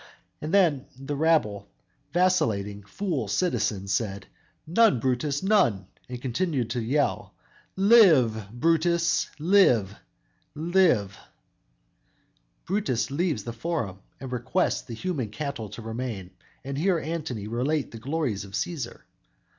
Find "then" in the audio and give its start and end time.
0.51-0.87